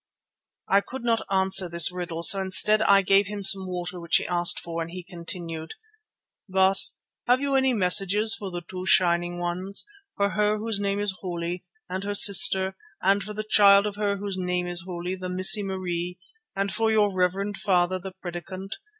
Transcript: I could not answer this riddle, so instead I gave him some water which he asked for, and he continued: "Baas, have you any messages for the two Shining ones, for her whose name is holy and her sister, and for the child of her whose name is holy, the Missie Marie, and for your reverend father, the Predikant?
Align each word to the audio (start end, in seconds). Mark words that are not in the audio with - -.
I 0.67 0.81
could 0.81 1.03
not 1.03 1.21
answer 1.29 1.69
this 1.69 1.91
riddle, 1.91 2.23
so 2.23 2.41
instead 2.41 2.81
I 2.81 3.03
gave 3.03 3.27
him 3.27 3.43
some 3.43 3.67
water 3.67 3.99
which 3.99 4.15
he 4.17 4.25
asked 4.27 4.59
for, 4.59 4.81
and 4.81 4.89
he 4.89 5.03
continued: 5.03 5.75
"Baas, 6.49 6.97
have 7.27 7.39
you 7.39 7.53
any 7.55 7.71
messages 7.71 8.33
for 8.33 8.49
the 8.49 8.63
two 8.67 8.87
Shining 8.87 9.37
ones, 9.37 9.85
for 10.15 10.29
her 10.31 10.57
whose 10.57 10.79
name 10.79 10.99
is 10.99 11.13
holy 11.19 11.65
and 11.87 12.03
her 12.03 12.15
sister, 12.15 12.75
and 13.03 13.21
for 13.21 13.33
the 13.33 13.43
child 13.47 13.85
of 13.85 13.95
her 13.97 14.17
whose 14.17 14.37
name 14.39 14.65
is 14.65 14.85
holy, 14.87 15.13
the 15.13 15.29
Missie 15.29 15.61
Marie, 15.61 16.17
and 16.55 16.73
for 16.73 16.89
your 16.89 17.13
reverend 17.13 17.57
father, 17.57 17.99
the 17.99 18.11
Predikant? 18.13 18.77